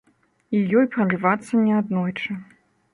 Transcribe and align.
І 0.59 0.61
ёй 0.79 0.89
пралівацца 0.97 1.63
неаднойчы. 1.69 2.31